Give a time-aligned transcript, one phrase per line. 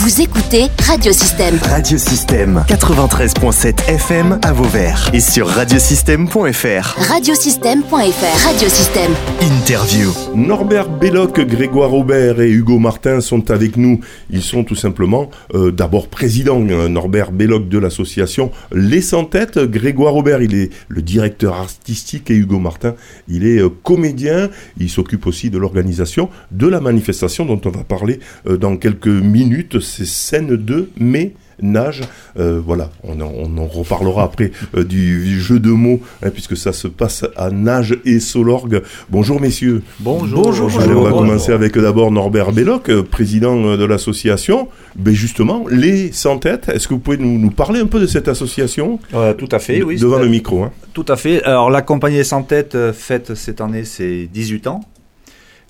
[0.00, 1.58] Vous écoutez Radiosystème.
[1.60, 6.94] Radiosystème 93.7 FM à Vauvert et sur radiosystème.fr.
[6.96, 8.46] Radiosystème.fr.
[8.46, 9.10] Radiosystème.
[9.42, 10.12] Interview.
[10.36, 13.98] Norbert Belloc, Grégoire Aubert et Hugo Martin sont avec nous.
[14.30, 19.58] Ils sont tout simplement euh, d'abord président euh, Norbert Belloc de l'association Les Sans Têtes.
[19.58, 22.94] Grégoire Aubert, il est le directeur artistique et Hugo Martin,
[23.26, 24.48] il est euh, comédien.
[24.78, 29.08] Il s'occupe aussi de l'organisation de la manifestation dont on va parler euh, dans quelques
[29.08, 29.80] minutes.
[29.88, 32.02] C'est scène de mai nage.
[32.38, 36.56] Euh, voilà, on en, on en reparlera après euh, du jeu de mots, hein, puisque
[36.56, 38.82] ça se passe à Nage et Solorgue.
[39.10, 39.82] Bonjour messieurs.
[40.00, 40.42] Bonjour.
[40.42, 40.80] Bonjour.
[40.80, 44.68] Allez, on va commencer avec d'abord Norbert Belloc, euh, président de l'association.
[44.96, 48.06] Ben justement, les sans têtes, est-ce que vous pouvez nous, nous parler un peu de
[48.06, 48.98] cette association?
[49.14, 49.98] Euh, tout à fait, oui.
[49.98, 50.62] Devant le micro.
[50.62, 50.72] Hein.
[50.92, 51.42] Tout à fait.
[51.44, 54.80] Alors, la compagnie Sans Tête fête cette année ses 18 ans.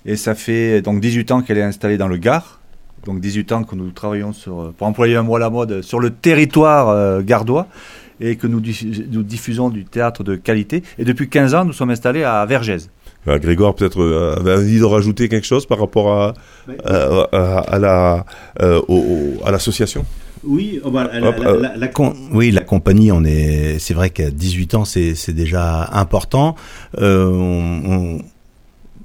[0.06, 2.57] Et ça fait donc 18 ans qu'elle est installée dans le Gard.
[3.08, 5.80] Donc 18 ans que nous travaillons sur, euh, pour employer un mot à la mode,
[5.80, 7.66] sur le territoire euh, gardois
[8.20, 10.82] et que nous, diffu- nous diffusons du théâtre de qualité.
[10.98, 12.90] Et depuis 15 ans, nous sommes installés à Vergès.
[13.26, 16.34] Euh, Grégoire, peut-être euh, avait envie de rajouter quelque chose par rapport à,
[16.84, 16.94] à,
[17.32, 18.26] à- à la,
[18.60, 18.80] euh,
[19.42, 20.04] à l'association?
[20.44, 23.94] Oui, oh, bah, la, Hop, la- la- la com- oui, la compagnie, on est, c'est
[23.94, 26.56] vrai qu'à 18 ans, c'est, c'est déjà important.
[27.00, 28.22] Euh, on- on-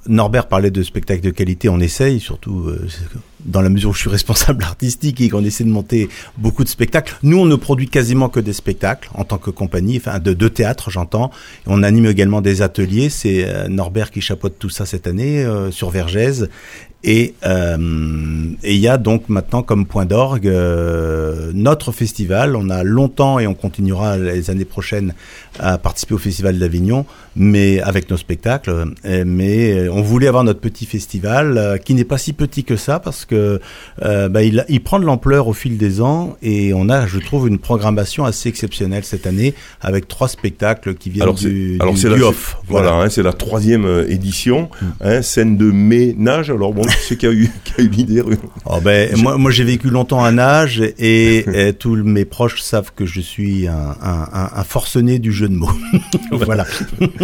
[0.09, 2.85] Norbert parlait de spectacles de qualité, on essaye, surtout euh,
[3.45, 6.69] dans la mesure où je suis responsable artistique et qu'on essaie de monter beaucoup de
[6.69, 7.15] spectacles.
[7.23, 10.47] Nous, on ne produit quasiment que des spectacles en tant que compagnie, enfin de, de
[10.47, 11.31] théâtre, j'entends.
[11.65, 13.09] On anime également des ateliers.
[13.09, 16.47] C'est euh, Norbert qui chapeaute tout ça cette année euh, sur Vergès.
[17.05, 17.77] Et euh,
[18.63, 22.55] et il y a donc maintenant comme point d'orgue euh, notre festival.
[22.55, 25.13] On a longtemps et on continuera les années prochaines
[25.59, 28.85] à participer au Festival d'Avignon, mais avec nos spectacles.
[29.05, 32.63] Euh, Mais euh, on voulait avoir notre petit festival euh, qui n'est pas si petit
[32.63, 33.59] que ça parce que
[34.01, 37.19] euh, bah, il, il prend de l'ampleur au fil des ans et on a, je
[37.19, 41.93] trouve, une programmation assez exceptionnelle cette année avec trois spectacles qui viennent Alors du, alors
[41.95, 42.57] du- du la, off.
[42.67, 44.85] voilà, hein, c'est la troisième euh, édition, Mm.
[45.01, 46.49] hein, scène de ménage.
[46.49, 48.21] Alors bon, c'est qui a eu, qui a eu l'idée
[48.65, 51.37] Oh ben, moi, moi j'ai vécu longtemps à Nage et,
[51.67, 55.47] et tous mes proches savent que je suis un, un, un, un forcené du jeu
[55.49, 55.69] de mots.
[56.31, 56.65] voilà.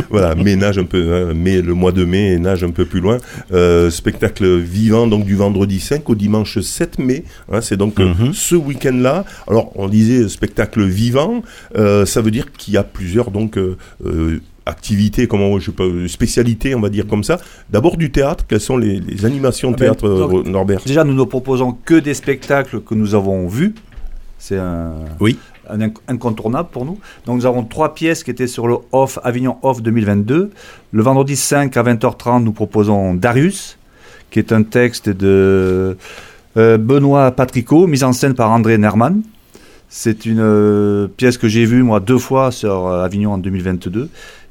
[0.09, 2.85] Voilà, mais nage un peu, hein, mai, le mois de mai, et nage un peu
[2.85, 3.18] plus loin.
[3.52, 7.24] Euh, spectacle vivant donc du vendredi 5 au dimanche 7 mai.
[7.51, 8.34] hein, c'est donc euh, Mhm.
[8.34, 9.24] ce week-end-là.
[9.47, 11.41] Alors on disait spectacle vivant,
[11.78, 13.78] euh, ça veut dire qu'il y a plusieurs donc euh,
[14.69, 17.38] activités, comment je sais pas, spécialités, on va dire comme ça.
[17.69, 18.46] D'abord du théâtre.
[18.47, 20.81] Quelles sont les, les animations de Ah ben, théâtre, euh, donc, Norbert?
[20.85, 23.75] Déjà, nous ne proposons que des spectacles que nous avons vus.
[24.38, 25.38] C'est un, Oui.
[25.69, 26.97] un inc- incontournable pour nous.
[27.25, 30.52] Donc, nous avons trois pièces qui étaient sur le Off, Avignon Off 2022.
[30.91, 33.78] Le vendredi 5 à 20h30, nous proposons Darius,
[34.31, 35.97] qui est un texte de
[36.57, 39.22] euh, Benoît Patricot, mise en scène par André Nerman.
[39.91, 44.09] C'est une euh, pièce que j'ai vue, moi, deux fois sur euh, Avignon en 2022.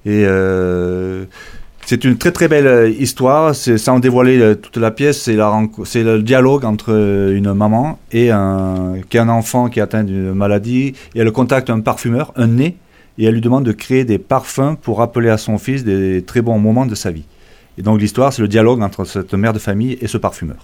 [0.08, 1.26] Et euh,
[1.84, 3.54] c'est une très très belle euh, histoire.
[3.54, 5.20] Sans dévoiler euh, toute la pièce.
[5.20, 6.94] C'est le dialogue entre
[7.34, 10.94] une maman et un qui un enfant qui est atteint d'une maladie.
[11.14, 12.76] Et elle contacte un parfumeur, un nez,
[13.18, 16.40] et elle lui demande de créer des parfums pour rappeler à son fils des très
[16.40, 17.26] bons moments de sa vie.
[17.78, 20.56] Et donc l'histoire, c'est le dialogue entre cette mère de famille et ce parfumeur.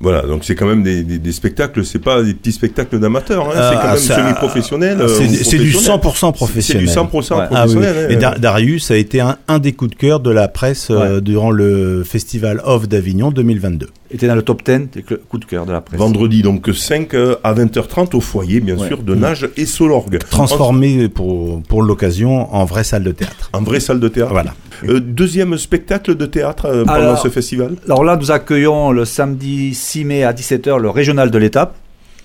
[0.00, 3.46] Voilà, donc c'est quand même des, des, des spectacles, c'est pas des petits spectacles d'amateurs,
[3.48, 3.98] hein, c'est quand Ah, même
[4.32, 5.00] semi-professionnel.
[5.00, 6.00] euh, C'est c'est du professionnel.
[6.00, 6.84] 100% C'est professionnel.
[6.84, 7.46] du 100% Ouais.
[7.50, 7.74] Ah oui, oui.
[7.76, 8.06] professionnel.
[8.10, 8.12] hein.
[8.12, 11.20] Et Dar- Darius a été un, un des coups de cœur de la presse euh,
[11.20, 13.88] durant le festival Off d'Avignon 2022.
[14.10, 15.98] Était dans le top 10 des coups de cœur de la presse.
[15.98, 18.88] Vendredi donc 5 euh, à 20h30 au foyer bien Ouais.
[18.88, 20.18] sûr de Nage et Solorgue.
[20.30, 23.50] Transformé pour, pour l'occasion en vraie salle de théâtre.
[23.52, 24.32] En, en vraie salle de théâtre.
[24.32, 24.54] Voilà.
[24.88, 27.74] Euh, deuxième spectacle de théâtre euh, pendant Alors- ce festival.
[27.86, 31.74] Alors là, nous accueillons le samedi 6 mai à 17h le régional de l'étape,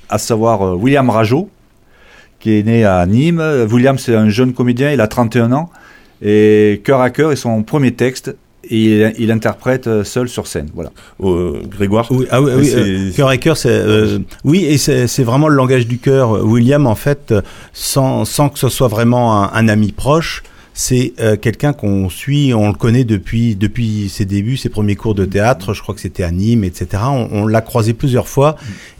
[0.10, 1.50] à savoir euh, William Rajot,
[2.40, 3.40] qui est né à Nîmes.
[3.40, 5.70] Euh, William, c'est un jeune comédien, il a 31 ans,
[6.22, 8.36] et cœur à cœur est son premier texte,
[8.70, 10.68] et il, il interprète seul sur scène.
[10.74, 10.92] Voilà.
[11.22, 12.08] Euh, Grégoire.
[12.12, 15.50] Oui, ah oui, oui, C'est- euh, cœur et cœur, c'est euh, oui, et c'est vraiment
[15.50, 16.32] le langage du cœur.
[16.46, 17.34] William, en fait,
[17.74, 22.54] sans sans que ce soit vraiment un, un ami proche, c'est euh, quelqu'un qu'on suit,
[22.54, 25.74] on le connaît depuis depuis ses débuts, ses premiers cours de théâtre.
[25.74, 27.04] Je crois que c'était à Nîmes, etc.
[27.08, 28.56] On, on l'a croisé plusieurs fois,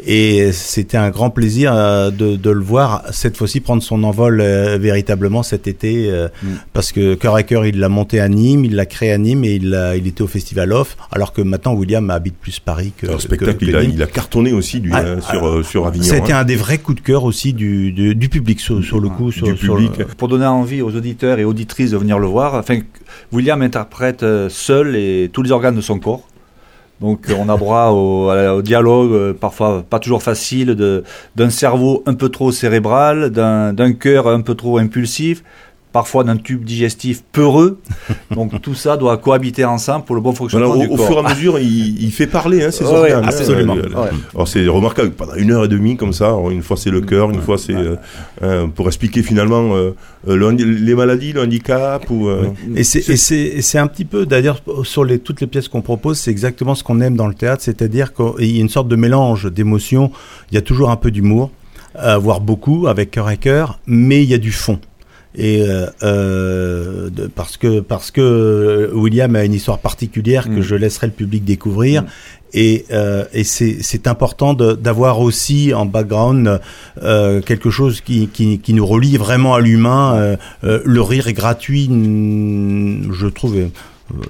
[0.06, 4.42] et c'était un grand plaisir euh, de, de le voir cette fois-ci prendre son envol
[4.42, 6.48] euh, véritablement cet été, euh, Mm.
[6.74, 9.44] parce que cœur à cœur, il l'a monté à Nîmes, il l'a créé à Nîmes,
[9.46, 13.18] et il, était au festival off, alors que maintenant William habite plus Paris que que-
[13.20, 15.86] spectacle, que il, a, il a cartonné aussi du, Ah, hein, sur, alors, euh, sur
[15.88, 16.06] Avignon.
[16.06, 16.40] C'était hein.
[16.40, 19.32] un des vrais coups de cœur aussi du, du, du public sur, sur le coup.
[19.32, 19.98] Sur, du sur public.
[20.00, 22.80] le- Pour donner envie aux auditeurs et de venir le voir, enfin,
[23.32, 26.28] William interprète euh, seul et tous les organes de son corps.
[27.02, 31.04] Donc on a droit au, au dialogue, parfois pas toujours facile,
[31.36, 35.44] d'un cerveau un peu trop cérébral, d'un cœur un peu trop impulsif,
[35.94, 37.80] parfois d'un tube digestif peureux.
[38.36, 41.06] Donc tout ça doit cohabiter ensemble pour le bon fonctionnement du au, corps.
[41.06, 43.24] Au fur et à mesure, il, fait parler hein, ces organes.
[43.24, 43.28] Hein.
[43.28, 43.76] absolument.
[44.34, 47.30] Alors c'est remarquable, pendant une heure et demie comme ça, une fois c'est le cœur,
[47.30, 47.96] une fois c'est euh,
[48.42, 49.96] hein, pour expliquer finalement euh,
[50.28, 52.10] euh, les maladies, le handicap.
[52.10, 52.28] Ou,
[52.76, 56.74] Et c'est un petit peu, d'ailleurs, sur les, toutes les pièces qu'on propose, c'est exactement
[56.74, 60.12] ce qu'on aime dans le théâtre, c'est-à-dire qu'il y a une sorte de mélange d'émotions,
[60.52, 61.52] il y a toujours un peu d'humour,
[62.20, 64.80] voire beaucoup avec cœur et cœur, mais il y a du fond
[65.36, 70.62] et euh, euh, de, parce que parce que William a une histoire particulière que mm.
[70.62, 72.08] je laisserai le public découvrir mm.
[72.54, 76.60] et, euh, et c'est important d'avoir aussi en background
[77.02, 80.16] euh, quelque chose qui, qui, qui, nous relie vraiment à l'humain.
[80.16, 83.56] Euh, euh, le rire est gratuit, je trouve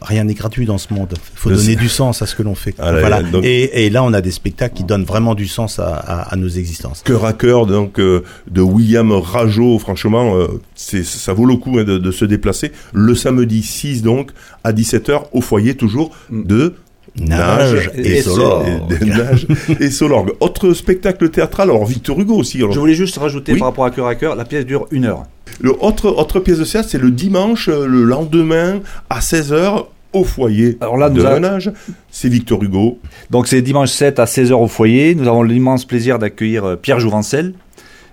[0.01, 1.13] rien n'est gratuit dans ce monde.
[1.33, 2.75] Il faut donner du sens à ce que l'on fait.
[2.79, 3.21] Ah voilà.
[3.43, 6.47] et, et, là, on a des spectacles qui donnent vraiment du sens à, à, nos
[6.47, 7.01] existences.
[7.03, 11.77] Cœur à cœur, donc euh, de William Rajot, franchement, euh, c'est ça vaut le coup
[11.79, 12.71] hein, de, de, se déplacer.
[12.93, 14.31] Le samedi 6 donc
[14.63, 16.43] à 17h au foyer toujours mm.
[16.43, 16.73] de
[17.19, 19.47] Nage, et, et, Nage
[19.79, 20.33] et Solorgue.
[20.39, 22.59] Autre spectacle théâtral, alors Victor Hugo aussi.
[22.59, 25.23] Je voulais juste rajouter par rapport à Cœur à Cœur, la pièce dure une heure.
[25.59, 28.79] Le autre, autre pièce de théâtre, c'est le dimanche, euh, le lendemain,
[29.09, 31.71] à 16h, au foyer Alors là, nous de Nage.
[32.11, 32.99] C'est Victor Hugo.
[33.29, 35.15] Donc c'est dimanche 7 à 16h au foyer.
[35.15, 37.53] Nous avons l'immense plaisir d'accueillir euh, Pierre Jouvencel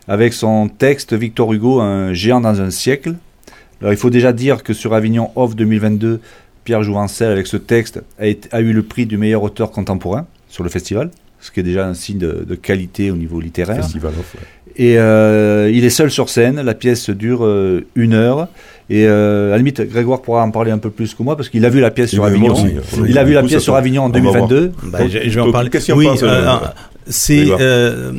[0.08, 3.14] avec son texte Victor Hugo, un géant dans un siècle.
[3.80, 6.20] Alors il faut déjà dire que sur Avignon Off 2022,
[6.70, 10.70] Pierre Jouvencel, avec ce texte, a, eu le prix du meilleur auteur contemporain sur le
[10.70, 13.82] festival, ce qui est déjà un signe de, qualité au niveau littéraire.
[13.82, 14.12] Festival
[14.76, 18.46] Et euh, il est seul sur scène, la pièce dure euh, une heure.
[18.88, 21.48] Et euh, à la limite, Grégoire pourra en parler un peu plus que moi parce
[21.48, 22.54] qu'il a vu la pièce sur Avignon.
[23.04, 24.70] il a vu la pièce sur Avignon en 2022.
[24.84, 25.70] Bah, je, vais en parler.
[25.70, 26.06] Qu'est-ce oui,
[27.10, 28.12] c'est euh,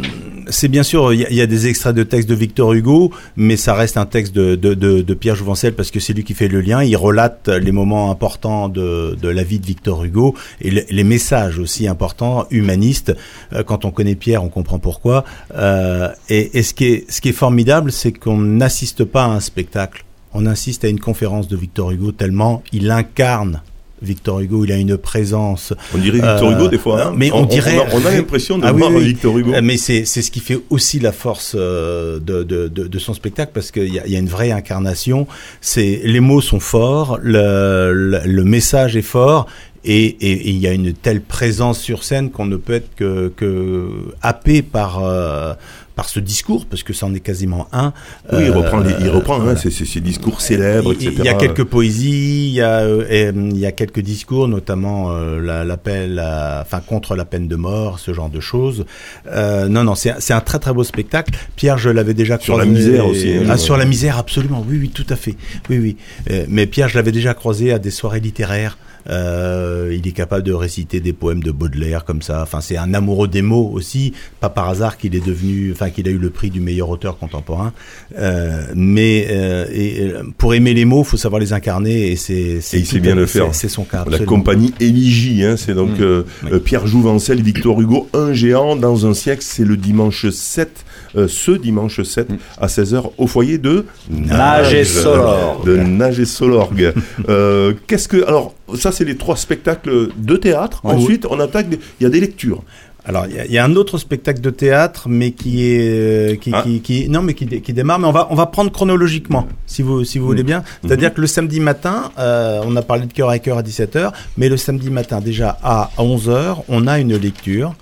[0.51, 3.73] c'est bien sûr, il y, a des extraits de textes de Victor Hugo, mais ça
[3.73, 6.83] reste un texte de, de, Pierre Jouvencel parce que c'est lui qui fait le lien.
[6.83, 11.87] Il relate les moments importants de, la vie de Victor Hugo et les messages aussi
[11.87, 13.15] importants, humanistes.
[13.53, 15.23] Euh, quand on connaît Pierre, on comprend pourquoi.
[15.55, 19.27] Euh, et, et ce, qui est, ce qui est formidable, c'est qu'on n'assiste pas à
[19.27, 20.05] un spectacle.
[20.33, 23.61] On insiste à une conférence de Victor Hugo tellement il incarne
[24.01, 25.73] Victor Hugo, il a une présence.
[25.93, 27.07] On dirait Victor Hugo des fois.
[27.07, 27.13] Hein.
[27.15, 27.77] mais on, dirait.
[27.93, 29.53] On a, l'impression de ah voir Victor Hugo.
[29.61, 33.51] Mais c'est ce qui fait aussi la force euh, de, de, de, de son spectacle
[33.53, 35.27] parce qu'il y a, y a une vraie incarnation.
[35.61, 39.47] C'est les mots sont forts, le, le, le message est fort
[39.83, 43.89] et, il y a une telle présence sur scène qu'on ne peut être que, que
[44.21, 45.53] happé par euh,
[45.95, 47.91] par ce discours, parce que c'en est quasiment un.
[48.31, 51.11] Oui, il reprend, il euh, reprend hein, ces, discours célèbres, etc.
[51.17, 55.11] Il y a quelques poésies, il y a, euh, il y a quelques discours, notamment
[55.39, 56.19] l'appel,
[56.61, 58.85] enfin contre la peine de mort, ce genre de choses.
[59.27, 61.33] non, non, c'est un très très beau spectacle.
[61.55, 63.33] Pierre, je l'avais déjà sur la misère aussi.
[63.33, 64.63] Hein, ah, sur la misère, absolument.
[64.67, 65.35] Oui, oui, tout à fait.
[65.69, 66.45] Oui, oui.
[66.47, 68.77] mais Pierre, je l'avais déjà croisé à des soirées littéraires.
[69.09, 72.41] Euh, il est capable de réciter des poèmes de Baudelaire comme ça.
[72.43, 74.13] Enfin, c'est un amoureux des mots aussi.
[74.39, 77.17] Pas par hasard qu'il est devenu, enfin, qu'il a eu le prix du meilleur auteur
[77.17, 77.73] contemporain.
[78.17, 82.59] Euh, mais euh, et, pour aimer les mots, faut savoir les incarner et c'est.
[82.73, 83.53] il sait bien le faire.
[83.53, 84.05] C'est son cas.
[84.09, 86.59] La compagnie Éligie, hein, c'est donc mmh.
[86.59, 89.43] Pierre Jouvencel, Victor Hugo, un géant dans un siècle.
[89.43, 90.85] C'est le dimanche 7
[91.27, 92.37] ce dimanche 7 mm.
[92.59, 95.65] à 16h au foyer de Nage et Solorgue.
[95.65, 96.93] De Nage et Solorgue.
[97.87, 100.81] Qu'est-ce que alors ça, c'est les trois spectacles de théâtre.
[100.83, 101.67] Ensuite, on attaque.
[101.99, 102.63] Il y a des lectures.
[103.03, 106.63] Alors, il y, a un autre spectacle de théâtre, mais qui est, qui, ah.
[106.83, 107.97] qui, non, mais qui, qui, démarre.
[107.97, 110.63] Mais on va, on va prendre chronologiquement, si vous, si vous voulez bien.
[110.85, 111.15] C'est-à-dire mhm.
[111.15, 114.49] que le samedi matin, euh, on a parlé de cœur à cœur à 17h, mais
[114.49, 117.73] le samedi matin, déjà à 11h, on a une lecture.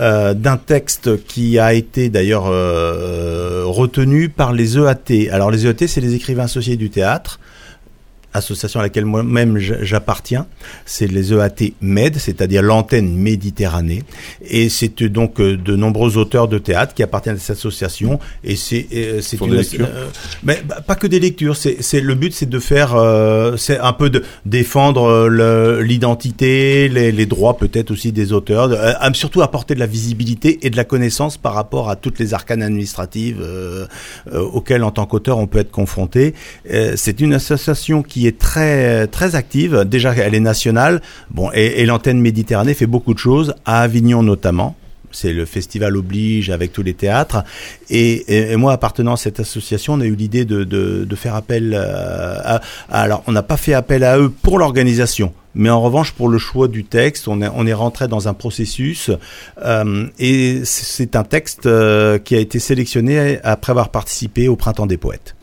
[0.00, 5.30] Euh, d'un texte qui a été d'ailleurs euh, retenu par les EAT.
[5.30, 7.38] Alors les EAT, c'est les écrivains associés du théâtre
[8.34, 10.46] association à laquelle moi-même j'appartiens,
[10.84, 14.02] c'est les EAT MED, c'est-à-dire l'antenne Méditerranée,
[14.42, 18.18] et c'est euh, donc euh, de nombreux auteurs de théâtre qui appartiennent à cette association,
[18.42, 18.86] et c'est
[19.22, 20.06] c'est une euh,
[20.42, 22.94] mais bah, pas que des lectures, c'est le but c'est de faire
[23.56, 25.28] c'est un peu de défendre
[25.80, 28.70] l'identité, les, les, droits peut-être aussi des auteurs,
[29.14, 32.62] surtout apporter de la visibilité et de la connaissance par rapport à toutes les arcanes
[32.62, 33.44] administratives
[34.32, 36.34] auxquelles en tant qu'auteur on peut être confronté.
[36.96, 39.84] c'est une association qui est très très active.
[39.86, 41.02] Déjà, elle est nationale.
[41.30, 44.76] Bon, et, l'antenne Méditerranée fait beaucoup de choses à Avignon notamment
[45.14, 47.44] c'est le festival oblige avec tous les théâtres.
[47.88, 52.40] Et, moi, appartenant à cette association, on a eu l'idée de, de, faire appel euh,
[52.42, 52.56] à,
[52.90, 55.32] à, alors on n'a pas fait appel à eux pour l'organisation.
[55.54, 58.34] Mais en revanche, pour le choix du texte, on est, on est rentré dans un
[58.34, 59.10] processus
[59.64, 64.86] euh, et c'est un texte euh, qui a été sélectionné après avoir participé au Printemps
[64.86, 65.36] des Poètes.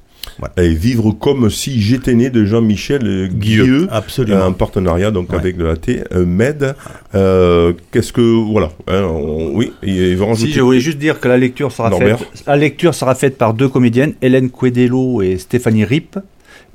[0.58, 5.38] Et vivre comme si j'étais né de Jean-Michel Guilleux, absolument, un partenariat donc ouais.
[5.38, 6.76] avec de la T, euh, Med.
[7.16, 11.28] Euh, Qu'est-ce que voilà, hein, on, oui, il va Si je voulais juste dire que
[11.28, 12.20] la lecture sera Norbert.
[12.20, 16.18] faite, la lecture sera faite par deux comédiennes, Hélène Quedello et Stéphanie Rip.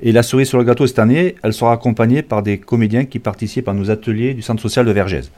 [0.01, 3.17] Et la cerise sur le gâteau cette année, elle sera accompagnée par des comédiens qui
[3.19, 5.31] participent à nos ateliers du centre social de Vergès.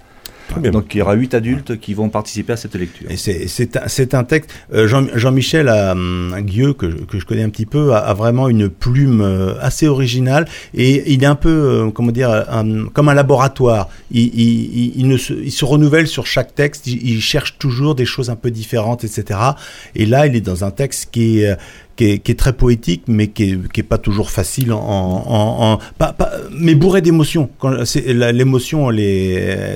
[0.58, 3.10] Donc il y aura huit adultes qui vont participer à cette lecture.
[3.10, 4.52] Et c'est un, un, texte.
[4.74, 8.70] Euh, Jean-Michel Jean Guieux, que, que, je connais un petit peu, a, a, vraiment une
[8.70, 13.14] plume euh, assez originale et il est un peu, euh, comment dire, un, comme un
[13.14, 13.90] laboratoire.
[14.12, 16.88] Il, il, il, ne se, il, se, renouvelle sur chaque texte.
[16.88, 19.40] Il, cherche toujours des choses un peu différentes, etc.
[19.96, 21.58] Et là, il est dans un texte qui est
[22.00, 26.16] qui est, très poétique, mais qui est, pas toujours facile en, pas,
[26.52, 27.50] mais bourré d'émotions.
[28.16, 28.90] L'émotion,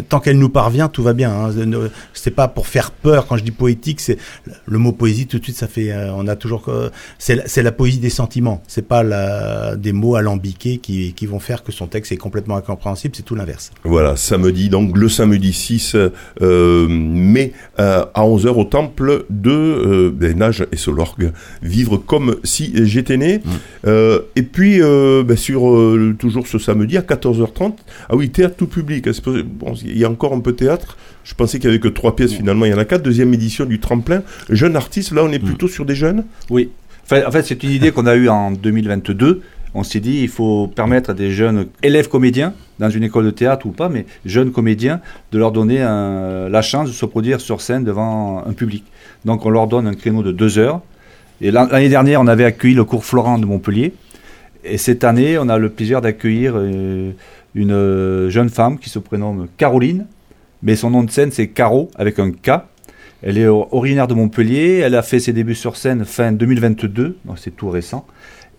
[0.08, 1.32] tant qu'elle nous parvient, tout va bien.
[1.32, 1.51] Hein.
[2.13, 3.27] C'est pas pour faire peur.
[3.27, 4.18] Quand je dis poétique, c'est
[4.65, 6.72] le mot poésie tout de suite, ça fait, euh, on a toujours,
[7.20, 8.63] c'est la, poésie des sentiments.
[8.68, 13.15] C'est pas des mots alambiqués qui, qui vont faire que son texte est complètement incompréhensible.
[13.18, 13.72] C'est tout l'inverse.
[13.84, 15.98] Voilà, samedi, donc le samedi 6
[16.42, 21.34] euh, mai euh, à 11h au temple de euh, et Solorgue.
[21.62, 22.12] Vivre comme
[22.43, 23.38] si j'étais né.
[23.38, 23.50] Mmh.
[23.88, 27.74] Euh, et puis, euh, ben sur euh, toujours ce samedi à 14h30,
[28.10, 29.08] ah oui, théâtre tout public.
[29.60, 30.98] Bon, il y a encore un peu de théâtre.
[31.24, 32.38] Je pensais qu'il n'y avait que trois pièces, mmh.
[32.38, 33.03] finalement, il y en a quatre.
[33.03, 34.24] Deuxième édition du tremplin.
[34.50, 35.70] Jeune artiste, là, on est plutôt mmh.
[35.70, 36.25] sur des jeunes?
[36.50, 36.70] Oui.
[37.05, 39.41] Enfin, en fait, c'est une idée qu'on a eue en 2022
[39.75, 43.32] on s'est dit il faut permettre à des jeunes élèves comédiens dans une école de
[43.32, 45.00] théâtre ou pas, mais jeunes comédiens,
[45.32, 48.84] de leur donner un, la chance de se produire sur scène devant un public.
[49.25, 50.82] Donc on leur donne un créneau de deux heures
[51.43, 53.93] et l'année dernière, on avait accueilli le cours Florent de Montpellier.
[54.63, 57.12] Et cette année, on a le plaisir d'accueillir euh,
[57.53, 60.07] une jeune femme qui se prénomme Caroline,
[60.62, 62.63] mais son nom de scène c'est Caro avec un K.
[63.21, 67.39] Elle est originaire de Montpellier, elle a fait ses débuts sur scène fin 2022, donc
[67.39, 68.05] c'est tout récent.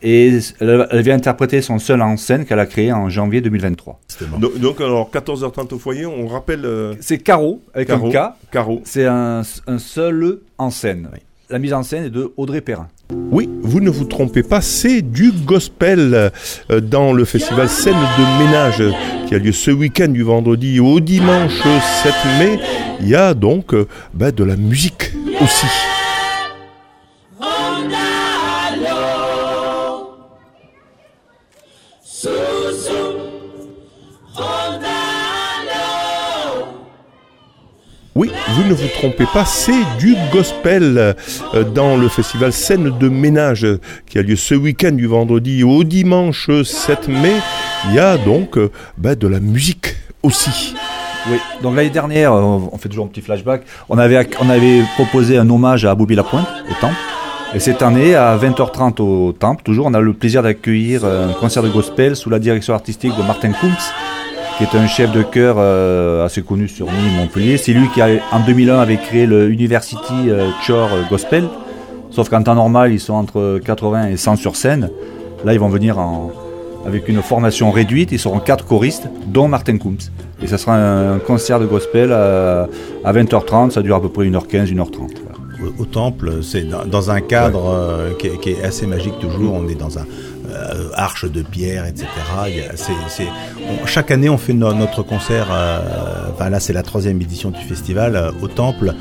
[0.02, 4.00] Et elle, elle, vient interpréter son seul en scène qu'elle a créé en janvier 2023.
[4.28, 4.38] Bon.
[4.38, 6.66] Donc, donc, alors 14h30 au foyer, on rappelle.
[6.66, 6.94] Euh...
[7.00, 8.34] C'est Caro avec Caro, un K.
[8.50, 8.82] Caro.
[8.84, 11.08] C'est un, un, seul en scène.
[11.10, 11.20] Oui.
[11.50, 12.88] La mise en scène est de Audrey Perrin.
[13.30, 16.30] Oui, vous ne vous trompez pas, c'est du gospel
[16.70, 18.82] dans le festival Scène de ménage
[19.26, 21.60] qui a lieu ce week-end du vendredi au dimanche
[22.02, 22.58] 7 mai.
[23.00, 23.74] Il y a donc
[24.14, 25.66] bah, de la musique aussi.
[38.16, 41.16] Oui, vous ne vous trompez pas, c'est du gospel
[41.75, 43.66] dans le festival Scène de ménage
[44.06, 47.35] qui a lieu ce week-end du vendredi au dimanche 7 mai.
[47.88, 48.56] Il y a donc
[48.99, 50.76] bah, de la musique aussi.
[51.28, 55.85] Oui, donc l'année dernière, on fait toujours un petit flashback, on avait, proposé un hommage
[55.85, 56.94] à Bobby Lapointe au temple.
[57.52, 61.64] Et cette année, à 20h30 au temple, toujours, on a le plaisir d'accueillir un concert
[61.64, 63.92] de gospel sous la direction artistique de Martin Kumps,
[64.56, 67.56] qui est un chef de chœur euh, assez connu sur Montpellier.
[67.56, 71.44] C'est lui qui, a, en 2001, avait créé le University euh, Chore Gospel.
[72.11, 74.90] Sauf qu'en temps normal, ils sont entre 80 et 100 sur scène.
[75.44, 76.30] Là, ils vont venir en,
[76.87, 78.12] avec une formation réduite.
[78.12, 80.11] Ils seront quatre choristes, dont Martin Kumps.
[80.42, 82.68] Et ça sera un, concert de gospel à,
[83.04, 83.70] à 20h30.
[83.70, 85.11] Ça dure à peu près 1h15, 1h30.
[85.25, 85.34] Voilà
[85.78, 89.54] au temple, c'est dans, un cadre euh, qui, est, qui, est, assez magique toujours.
[89.54, 90.06] On est dans un
[90.54, 92.06] euh, arche de pierre, etc.
[93.87, 95.49] Chaque année, on fait no, notre concert.
[95.50, 98.94] Euh, là, c'est la troisième édition du festival euh, au temple.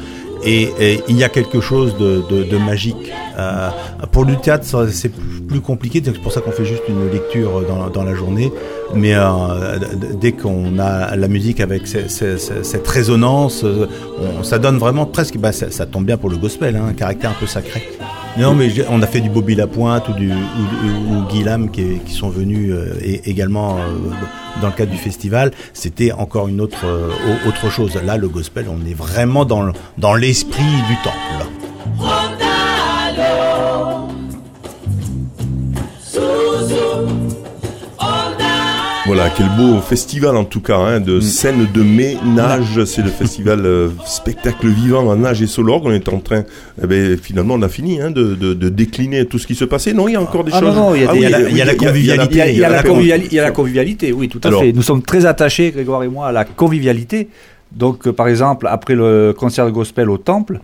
[0.46, 3.14] Et, il y a quelque chose de, magique.
[3.40, 3.70] Euh,
[4.12, 5.12] pour le théâtre, c'est
[5.48, 8.52] plus compliqué, c'est pour ça qu'on fait juste une lecture dans, la journée.
[8.94, 9.16] Mais
[10.20, 15.72] dès qu'on a la musique avec cette résonance, on, ça donne vraiment presque, bah, ça,
[15.72, 17.82] ça, tombe bien pour le gospel, hein, un caractère un peu sacré.
[18.36, 22.30] Non, mais on a fait du Bobby Lapointe ou, du, ou, Guy Lam qui, sont
[22.30, 23.82] venus euh, également euh,
[24.60, 25.52] dans le cadre du festival.
[25.74, 27.12] C'était encore une autre, euh,
[27.48, 27.96] autre chose.
[28.04, 31.63] Là, le gospel, on est vraiment dans, dans l'esprit du temple.
[39.16, 41.22] Voilà, quel beau festival en tout cas, hein, de mm.
[41.22, 42.84] scène de ménage.
[42.86, 45.84] C'est le festival euh, spectacle vivant en nage et solorgue.
[45.86, 46.46] On est en train,
[46.82, 49.66] eh ben, finalement, on a fini hein, de, de, de, décliner tout ce qui se
[49.66, 49.94] passait.
[49.94, 50.76] Non, il y a encore des ah, choses.
[50.76, 51.20] Non, non, il y a, ah, oui,
[51.52, 52.54] il y a la convivialité.
[52.54, 54.74] Il y a la convivialité, oui, tout à Alors, fait.
[54.74, 57.28] Nous sommes très attachés, Grégoire et moi, à la convivialité.
[57.72, 60.60] Donc, euh, par exemple, après le concert de gospel au temple,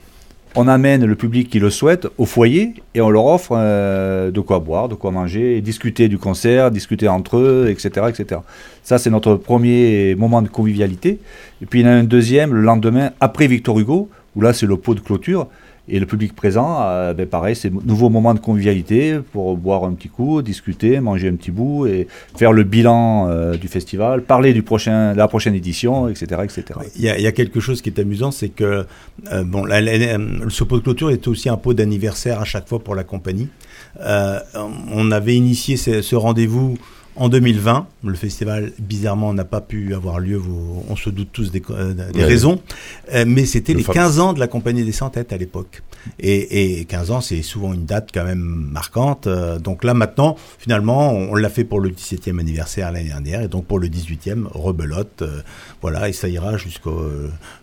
[0.55, 4.39] on amène le public qui le souhaite au foyer et on leur offre euh, de
[4.39, 8.07] quoi boire, de quoi manger, discuter du concert, discuter entre eux, etc.
[8.09, 8.41] etc.
[8.83, 11.19] Ça, c'est notre premier moment de convivialité.
[11.61, 14.53] Et puis il y en a un deuxième le lendemain, après Victor Hugo, où là,
[14.53, 15.47] c'est le pot de clôture.
[15.91, 19.93] Et le public présent, euh, ben pareil, c'est nouveau moment de convivialité pour boire un
[19.93, 24.53] petit coup, discuter, manger un petit bout et faire le bilan euh, du festival, parler
[24.53, 26.41] du prochain, de la prochaine édition, etc.
[26.43, 26.63] etc.
[26.95, 28.85] Il y, a, quelque chose qui est amusant, c'est que
[29.31, 30.17] euh, bon, la, la-
[30.49, 33.47] ce pot de clôture est aussi un pot d'anniversaire à chaque fois pour la compagnie.
[34.01, 34.39] Euh,
[34.93, 36.77] on avait initié ce rendez-vous
[37.15, 37.87] en 2020.
[38.03, 40.37] Le festival, bizarrement, n'a pas pu avoir lieu.
[40.37, 42.25] Vous- on se doute tous des, euh, des Ouais.
[42.25, 42.61] raisons.
[43.13, 45.37] Euh, mais c'était Le les fameux- 15 ans de la compagnie des 100 têtes à
[45.37, 45.81] l'époque.
[46.19, 48.39] Et, et 15 ans, c'est souvent une date quand même
[48.71, 49.27] marquante.
[49.27, 53.41] Euh, donc là, maintenant, finalement, on, on l'a fait pour le 17e anniversaire l'année dernière.
[53.41, 55.23] Et donc pour le 18e, rebelote.
[55.81, 57.01] voilà, et ça ira jusqu'au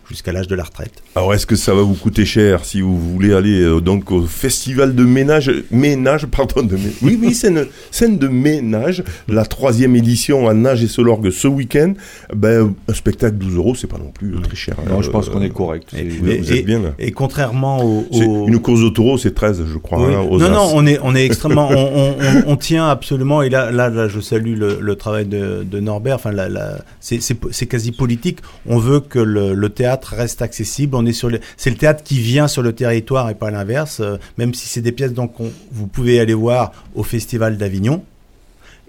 [0.09, 1.03] jusqu'à l'âge de la retraite.
[1.15, 4.95] Alors est-ce que ça va vous coûter cher si vous voulez aller donc au festival
[4.95, 9.03] de ménage, ménage pardon de oui oui scène scène de ménage,
[9.37, 11.93] la troisième édition à Nage et Solorgue ce week-end.
[12.35, 14.75] Ben un spectacle 12 euros c'est pas non plus euh, très cher.
[14.89, 15.89] Non, je pense Euh, qu'on est correct.
[15.97, 16.89] Et- Vous, et- vous êtes bien là.
[16.99, 20.05] Et contrairement au, au- Une course de taureau c'est 13 je crois.
[20.07, 20.13] Oui.
[20.13, 20.49] hein, aux non, As.
[20.49, 23.89] non, on est, on est extrêmement, on, on, on- on tient absolument, et là, là,
[23.89, 28.39] là je salue le, le travail de, de Norbert, enfin, la, la- c'est- quasi politique.
[28.67, 30.95] On veut que le, le théâtre reste accessible.
[30.95, 33.99] On est sur le, c'est le théâtre qui vient sur le territoire et pas l'inverse.
[34.01, 38.03] Euh, Même si c'est des pièces donc on- vous pouvez aller voir au Festival d'Avignon,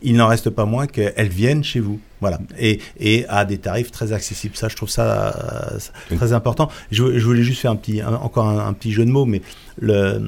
[0.03, 2.01] il n'en reste pas moins qu'elles viennent chez vous.
[2.21, 2.41] Voilà.
[2.59, 2.81] Et,
[3.29, 4.57] à des tarifs très accessibles.
[4.57, 6.69] Ça, je trouve ça euh, très important.
[6.91, 7.77] Je, voulais juste faire
[8.23, 9.41] encore un, petit jeu de mots, mais
[9.79, 10.21] le,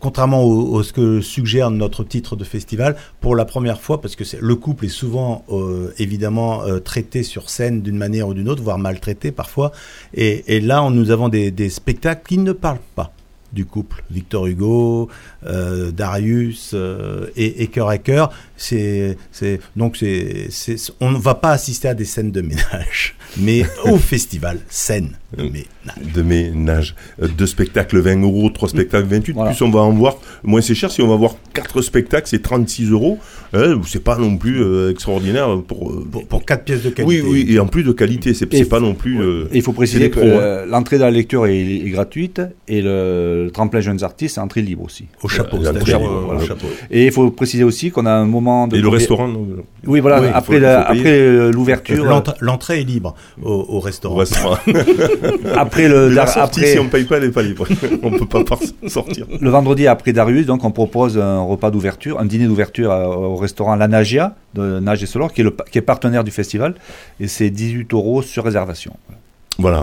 [0.00, 4.24] contrairement au, ce que suggère notre titre de festival, pour la première fois, parce que
[4.40, 8.62] le couple est souvent euh, évidemment euh, traité sur scène d'une manière ou d'une autre,
[8.62, 9.70] voire maltraité parfois,
[10.14, 13.12] et, là nous avons des spectacles qui ne parlent pas
[13.52, 14.02] du couple.
[14.10, 15.08] Victor Hugo,
[15.46, 18.30] euh, Darius euh, et, et Cœur à Cœur.
[18.56, 23.16] C'est, c'est, donc c'est, c'est, on ne va pas assister à des scènes de ménage,
[23.38, 26.14] mais au festival, scène de ménage.
[26.14, 26.94] de ménage.
[27.22, 29.32] Euh, Deux spectacles 20 euros, trois spectacles 28.
[29.32, 29.50] Voilà.
[29.52, 30.90] Plus on va en voir, moins c'est cher.
[30.90, 33.18] Si on va voir quatre spectacles, c'est 36 euros.
[33.54, 35.90] Euh, c'est pas non plus euh, extraordinaire pour.
[35.92, 37.22] euh, Pour, pour quatre pièces de oui, qualité.
[37.22, 39.20] oui, et en plus de qualité, c'est pas non plus.
[39.22, 40.22] euh, il faut préciser que hein.
[40.24, 44.40] euh, l'entrée dans la lecture est, est gratuite et le, le tremplin jeunes artistes est
[44.40, 45.06] entrée libre aussi.
[45.22, 45.72] Au chapeau, Euh, euh,
[46.24, 46.40] voilà.
[46.42, 46.66] au chapeau.
[46.90, 49.28] Et il faut préciser aussi qu'on a un moment de Et le restaurant,
[49.86, 50.20] Oui, voilà.
[50.20, 51.00] Oui, il faut- après il la- faut payer.
[51.00, 54.16] après euh, l'ouverture, L'entrée- L'entrée est libre au, au au restaurant.
[54.16, 54.56] restaurant.
[55.56, 57.66] après le la dar- sortie, après si on paye pas, elle est pas libre.
[58.02, 58.56] on peut pas
[58.88, 59.26] sortir.
[59.40, 63.36] le vendredi après Darius, donc on propose un repas d'ouverture, un dîner d'ouverture à- au
[63.36, 66.74] restaurant La Nagia de Nage et Solor, qui est, le, qui est partenaire du festival,
[67.20, 68.92] et c'est 18 euros sur réservation.
[69.06, 69.20] Voilà,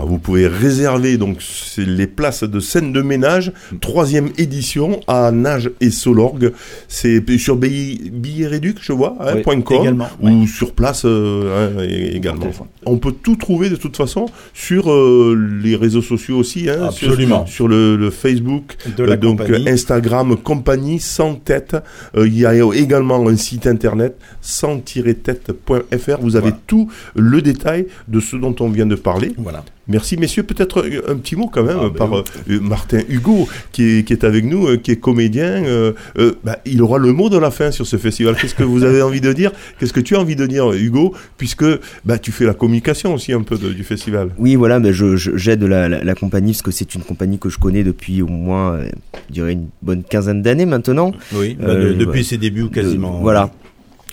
[0.06, 1.38] vous pouvez réserver donc
[1.76, 6.52] les places de scène de ménage, troisième édition à Nage et Solorgue.
[6.88, 11.76] C'est sur billet, billet réduc, je vois, hein, Oui, point .com, ou sur place euh,
[11.78, 12.46] hein, également.
[12.86, 17.08] On peut tout trouver de toute façon sur euh, les réseaux sociaux aussi, hein, sur-
[17.10, 17.46] Absolument.
[17.46, 19.68] sur, le, le Facebook, De la euh, donc compagnie.
[19.68, 21.76] Instagram, compagnie sans tête.
[22.16, 26.18] Il y a également un site internet sans-tête.fr.
[26.20, 26.58] Vous avez Voilà.
[26.66, 29.32] tout le détail de ce dont on vient de parler.
[29.38, 29.64] Voilà.
[29.90, 32.18] Merci messieurs, peut-être euh, un petit mot quand même Ah, ben par oui.
[32.50, 35.64] euh, euh, Martin Hugo qui est, qui est avec nous, euh, qui est comédien.
[35.64, 38.36] euh, euh, bah, il aura le mot de la fin sur ce festival.
[38.38, 39.50] Qu'est-ce que vous avez envie de dire?
[39.78, 41.14] Qu'est-ce que tu as envie de dire Hugo?
[41.38, 41.64] Puisque
[42.04, 44.28] bah, tu fais la communication aussi un peu de- du festival.
[44.38, 47.38] Oui, voilà, ben je, je- j'aide la, la, la compagnie parce que c'est une compagnie
[47.38, 48.88] que je connais depuis au moins, euh,
[49.28, 51.12] je dirais, une bonne quinzaine d'années maintenant.
[51.34, 53.16] Oui, bah, de- depuis ses débuts quasiment.
[53.16, 53.50] De- voilà.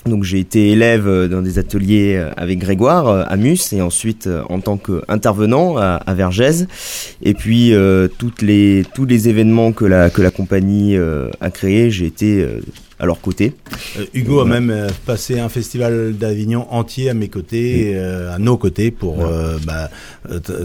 [0.05, 3.81] Donc j'ai été élève euh, dans des ateliers euh, avec Grégoire euh, à Mus et
[3.81, 6.67] ensuite en tant qu'intervenant à, à Vergès.
[7.23, 8.07] Et puis euh,
[8.41, 12.45] les, tous les événements que la, que la compagnie a créés, j'ai été
[12.99, 13.53] à leur côté.
[13.99, 18.37] Euh, Hugo a même euh, passé un festival d'Avignon entier à mes côtés, euh, à
[18.39, 19.89] nos côtés, pour euh, bah,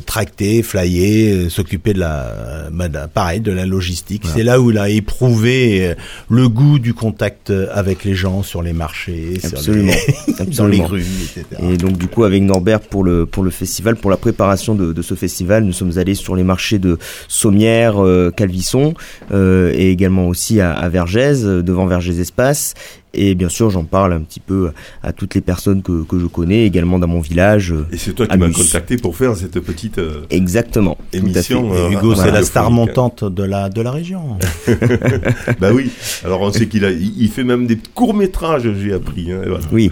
[0.07, 4.23] tracter, flyer, s'occuper de la, bah, de la- pareil, de la logistique.
[4.33, 5.95] C'est là où il a éprouvé
[6.29, 9.93] le goût du contact avec les gens sur les marchés, sur Absolument.
[10.39, 11.45] les- dans les grues, etc.
[11.73, 14.93] Et donc du coup avec Norbert pour le pour le festival, pour la préparation de,
[14.93, 17.97] de ce festival, nous sommes allés sur les marchés de Sommières,
[18.37, 18.95] Calvisson
[19.33, 22.75] et également aussi à, à Vergès, devant Vergès Espace.
[23.15, 24.71] Et bien sûr j'en parle un petit peu
[25.03, 27.75] à toutes les personnes que, que je connais, également dans mon village.
[27.93, 30.97] Et c'est toi qui m'as contacté pour faire cette petite euh, Exactement.
[31.13, 31.75] émission.
[31.75, 34.39] Et euh, Hugo, c'est la star montante de la, de la région.
[35.61, 35.91] Bah oui.
[36.25, 39.33] Alors on sait qu'il a, il fait même des courts métrages, j'ai appris.
[39.33, 39.65] hein, voilà.
[39.73, 39.91] Oui.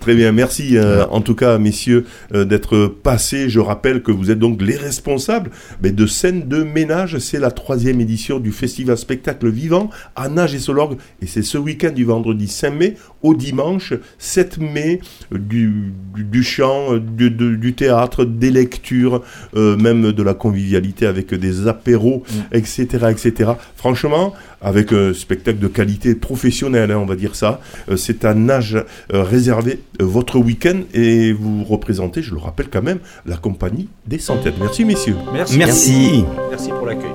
[0.00, 3.48] Très bien, merci euh, en tout cas, messieurs, euh, d'être passés.
[3.48, 5.50] Je rappelle que vous êtes donc les responsables
[5.82, 7.18] mais de scène de ménage.
[7.18, 10.98] C'est la troisième édition du festival spectacle vivant à Nage et Solorgue.
[11.22, 15.00] Et c'est ce week-end du vendredi 5 mai au dimanche 7 mai,
[15.32, 19.22] du, du, chant, du, du, théâtre, des lectures,
[19.56, 23.06] euh, même de la convivialité avec des apéros, etc., mm.
[23.10, 23.52] etc.
[23.76, 27.60] Franchement, avec un spectacle de qualité professionnelle, hein, on va dire ça.
[27.90, 28.76] Euh, c'est un âge
[29.12, 33.88] euh, réservé euh, votre week-end et vous représentez, je le rappelle quand même, la compagnie
[34.06, 34.54] des centaines.
[34.58, 35.16] Merci messieurs.
[35.32, 35.58] Merci.
[35.58, 37.12] Merci, Merci pour l'accueil.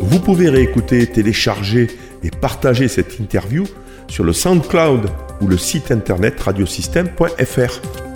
[0.00, 1.86] Vous pouvez réécouter, télécharger
[2.22, 3.64] et partager cette interview
[4.08, 5.08] sur le SoundCloud
[5.40, 8.11] ou le site internet radiosystème.fr.